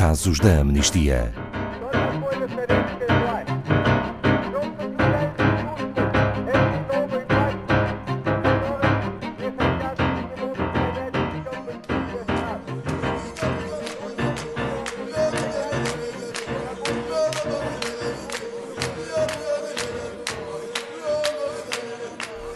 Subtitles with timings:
[0.00, 1.30] casos da amnistia.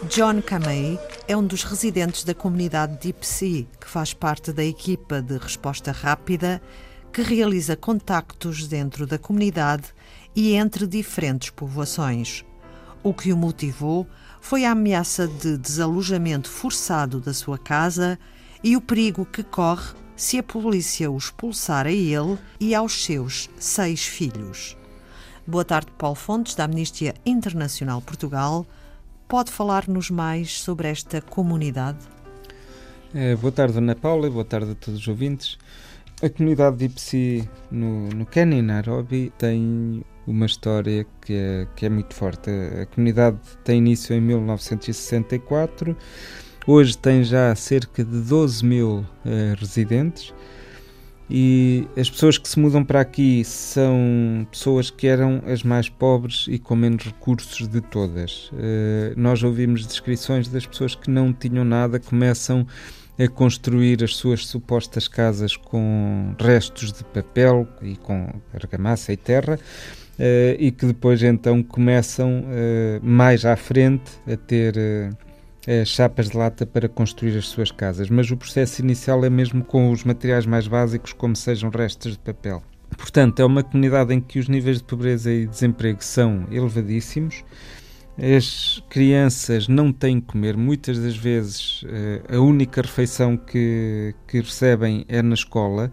[0.09, 5.21] John Kamei é um dos residentes da comunidade Deep Sea, que faz parte da equipa
[5.21, 6.59] de resposta rápida
[7.15, 9.85] que realiza contactos dentro da comunidade
[10.35, 12.43] e entre diferentes povoações.
[13.01, 14.05] O que o motivou
[14.41, 18.19] foi a ameaça de desalojamento forçado da sua casa
[18.61, 23.49] e o perigo que corre se a polícia o expulsar a ele e aos seus
[23.57, 24.75] seis filhos.
[25.47, 28.65] Boa tarde, Paulo Fontes, da Amnistia Internacional Portugal.
[29.25, 31.99] Pode falar-nos mais sobre esta comunidade?
[33.13, 35.57] É, boa tarde, Ana Paula, boa tarde a todos os ouvintes.
[36.21, 41.89] A comunidade de no, no Quênia, em Nairobi, tem uma história que é, que é
[41.89, 42.49] muito forte.
[42.81, 45.95] A comunidade tem início em 1964,
[46.65, 49.05] hoje tem já cerca de 12 mil uh,
[49.59, 50.33] residentes
[51.29, 56.45] e as pessoas que se mudam para aqui são pessoas que eram as mais pobres
[56.47, 58.51] e com menos recursos de todas.
[58.53, 62.65] Uh, nós ouvimos descrições das pessoas que não tinham nada, começam
[63.17, 69.59] a construir as suas supostas casas com restos de papel e com argamassa e terra.
[70.17, 74.75] Uh, e que depois então começam uh, mais à frente a ter
[75.67, 79.63] é, chapas de lata para construir as suas casas, mas o processo inicial é mesmo
[79.63, 82.61] com os materiais mais básicos, como sejam restos de papel.
[82.95, 87.43] Portanto, é uma comunidade em que os níveis de pobreza e desemprego são elevadíssimos.
[88.17, 94.39] As crianças não têm que comer, muitas das vezes eh, a única refeição que, que
[94.39, 95.91] recebem é na escola.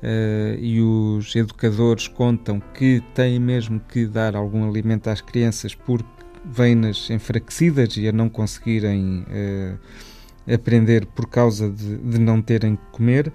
[0.00, 6.06] Uh, e os educadores contam que têm mesmo que dar algum alimento às crianças porque
[6.44, 12.86] vêm-nas enfraquecidas e a não conseguirem uh, aprender por causa de, de não terem que
[12.92, 13.32] comer.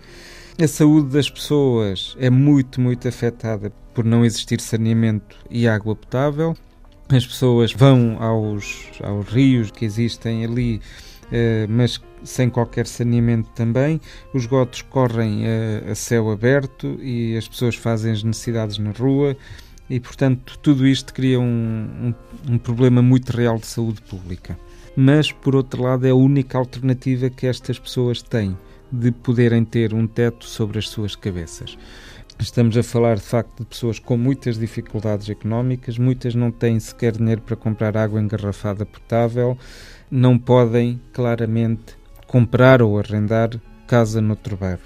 [0.58, 6.56] A saúde das pessoas é muito, muito afetada por não existir saneamento e água potável.
[7.16, 10.82] As pessoas vão aos, aos rios que existem ali,
[11.28, 14.02] uh, mas sem qualquer saneamento também.
[14.34, 19.38] Os gotos correm a, a céu aberto e as pessoas fazem as necessidades na rua
[19.88, 21.44] e, portanto, tudo isto cria um,
[22.48, 24.58] um, um, problema muito real de saúde pública.
[24.96, 28.58] Mas, por outro lado, é a única alternativa que estas pessoas têm
[28.92, 31.78] de poderem ter um teto sobre as suas cabeças.
[32.40, 37.14] Estamos a falar, de facto, de pessoas com muitas dificuldades económicas, muitas não têm sequer
[37.14, 39.58] dinheiro para comprar água engarrafada potável,
[40.10, 41.96] não podem, claramente,
[42.28, 43.50] comprar ou arrendar
[43.88, 44.82] casa noutro bairro.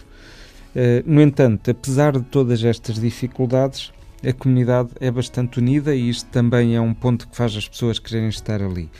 [0.75, 3.91] Uh, no entanto, apesar de todas estas dificuldades,
[4.28, 7.97] a comunidade é bastante unida e isto também é um ponto que faz as pessoas
[7.97, 8.91] quererem estar ali.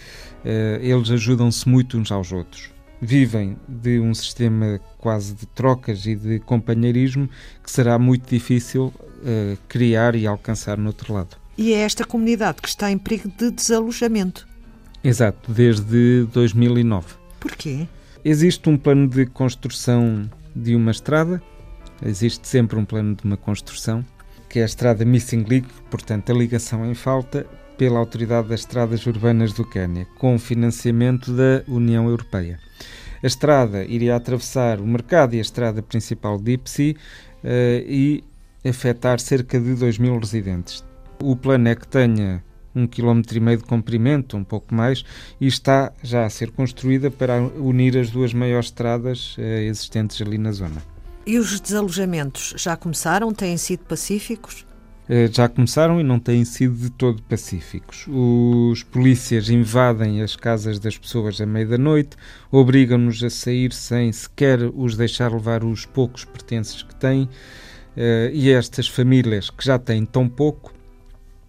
[0.44, 2.77] Uh, eles ajudam-se muito uns aos outros.
[3.02, 7.30] Vivem de um sistema quase de trocas e de companheirismo
[7.64, 11.38] que será muito difícil uh, criar e alcançar no outro lado.
[11.58, 14.48] E é esta comunidade que está em perigo de desalojamento.
[15.04, 17.16] Exato, desde 2009.
[17.40, 17.88] Porquê?
[18.26, 21.42] Existe um plano de construção de uma estrada,
[22.04, 24.04] existe sempre um plano de uma construção
[24.50, 27.46] que é a estrada Missing Link, portanto, a ligação em falta
[27.78, 32.60] pela Autoridade das Estradas Urbanas do Quênia, com financiamento da União Europeia.
[33.22, 36.96] A estrada iria atravessar o mercado e a estrada principal de Ipsi
[37.44, 37.48] uh,
[37.88, 38.24] e
[38.68, 40.84] afetar cerca de 2 mil residentes.
[41.22, 42.44] O plano é que tenha
[42.76, 45.04] um quilómetro e meio de comprimento, um pouco mais,
[45.42, 50.38] e está já a ser construída para unir as duas maiores estradas uh, existentes ali
[50.38, 50.82] na zona.
[51.26, 53.34] E os desalojamentos já começaram?
[53.34, 54.66] Têm sido pacíficos?
[55.10, 58.06] Eh, já começaram e não têm sido de todo pacíficos.
[58.10, 62.18] Os polícias invadem as casas das pessoas à meia da noite,
[62.52, 67.30] obrigam-nos a sair sem sequer os deixar levar os poucos pertences que têm.
[67.96, 70.74] Eh, e estas famílias que já têm tão pouco,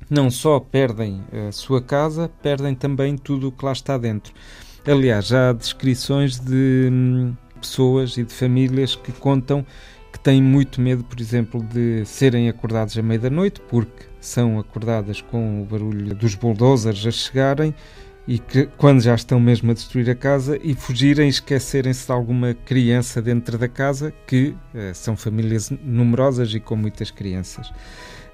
[0.09, 4.33] não só perdem a sua casa, perdem também tudo o que lá está dentro.
[4.87, 9.67] Aliás, já há descrições de hum, pessoas e de famílias que contam
[10.13, 14.59] que têm muito medo, por exemplo, de serem acordados à meia da noite, porque são
[14.59, 17.75] acordadas com o barulho dos bulldozers a chegarem
[18.27, 22.53] e que quando já estão mesmo a destruir a casa e fugirem, esquecerem-se de alguma
[22.53, 27.73] criança dentro da casa, que eh, são famílias numerosas e com muitas crianças.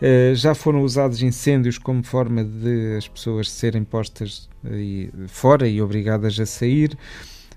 [0.02, 4.48] Eh, já foram usados incêndios como forma de as pessoas serem postas
[5.28, 6.98] fora e obrigadas a sair.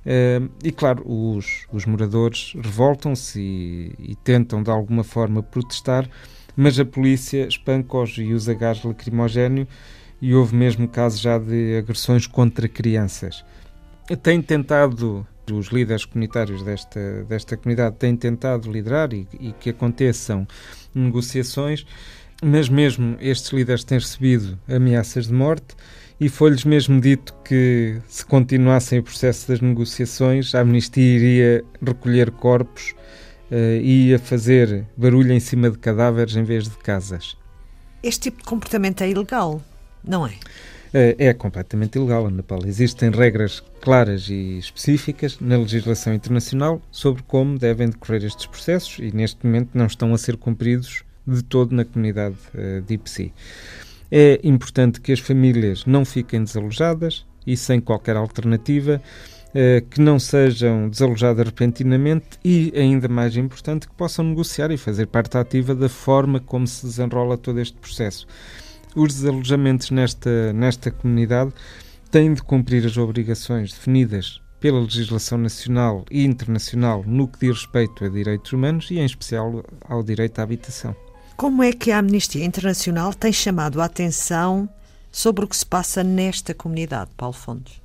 [0.07, 6.09] Uh, e claro, os, os moradores revoltam-se e, e, tentam de alguma forma protestar,
[6.55, 9.67] mas a polícia espanca-os e usa gás lacrimogéneo
[10.21, 13.43] e houve mesmo casos já de agressões contra crianças.
[14.23, 20.47] Tem tentado, os líderes comunitários desta, desta comunidade têm tentado liderar e, e que aconteçam
[20.95, 21.85] negociações,
[22.41, 25.75] mas mesmo estes líderes têm recebido ameaças de morte
[26.19, 32.31] e foi-lhes mesmo dito que, se continuassem o processo das negociações, a Amnistia iria recolher
[32.31, 32.95] corpos
[33.51, 37.37] uh, e ia fazer barulho em cima de cadáveres em vez de casas.
[38.01, 39.61] Este tipo de comportamento é ilegal,
[40.03, 40.31] não é?
[40.87, 42.67] Uh, é completamente ilegal, Ana Paula.
[42.67, 49.11] Existem regras claras e específicas na legislação internacional sobre como devem decorrer estes processos e,
[49.15, 53.33] neste momento, não estão a ser cumpridos de todo na comunidade uh, de IPSI.
[54.11, 59.01] É importante que as famílias não fiquem desalojadas e sem qualquer alternativa,
[59.53, 65.07] eh, que não sejam desalojadas repentinamente e, ainda mais importante, que possam negociar e fazer
[65.07, 68.27] parte ativa da forma como se desenrola todo este processo.
[68.95, 71.53] Os desalojamentos nesta, nesta comunidade
[72.11, 78.03] têm de cumprir as obrigações definidas pela legislação nacional e internacional no que diz respeito
[78.03, 80.95] a direitos humanos e, em especial, ao direito à habitação.
[81.37, 84.67] Como é que a Amnistia Internacional tem chamado a atenção
[85.11, 87.79] sobre o que se passa nesta comunidade, Paulo Fontes?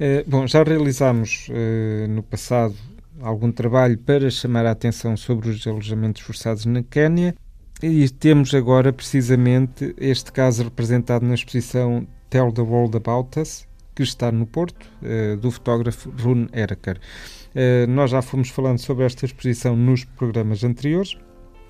[0.00, 2.74] Eh, bom, já realizámos eh, no passado
[3.22, 7.36] algum trabalho para chamar a atenção sobre os alojamentos forçados na Quénia
[7.80, 14.02] e temos agora precisamente este caso representado na exposição Tell the World About Us, que
[14.02, 16.98] está no Porto, eh, do fotógrafo Rune Eraker.
[17.88, 21.16] Nós já fomos falando sobre esta exposição nos programas anteriores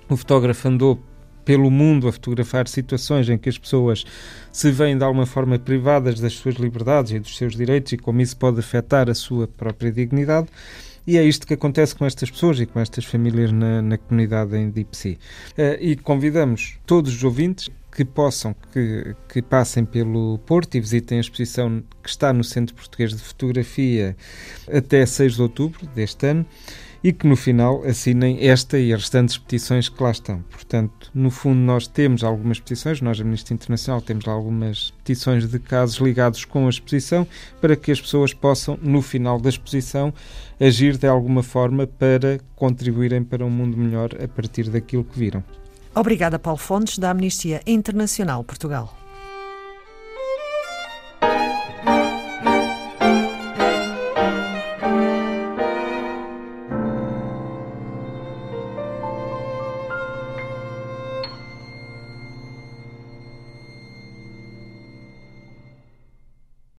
[0.09, 0.99] o fotógrafo andou
[1.45, 4.03] pelo mundo a fotografar situações em que as pessoas
[4.51, 8.19] se veem de alguma forma privadas das suas liberdades e dos seus direitos e como
[8.19, 10.47] isso pode afetar a sua própria dignidade.
[11.07, 14.57] E é isto que acontece com estas pessoas e com estas famílias na, na comunidade
[14.57, 15.13] em Sea.
[15.13, 15.17] Uh,
[15.79, 21.21] e convidamos todos os ouvintes que possam, que, que passem pelo Porto e visitem a
[21.21, 24.17] exposição que está no Centro Português de Fotografia
[24.67, 26.45] até 6 de outubro deste ano
[27.05, 30.41] e que no final assinem esta e as restantes petições que lá estão.
[30.49, 35.59] Portanto, no fundo, nós temos algumas petições, nós, a Amnistia Internacional, temos algumas petições de
[35.59, 37.27] casos ligados com a exposição
[37.61, 40.11] para que as pessoas possam, no final da exposição,
[40.59, 45.43] agir de alguma forma para contribuírem para um mundo melhor a partir daquilo que viram.
[45.93, 49.04] Obrigada, Paulo Fontes, da Amnistia Internacional Portugal.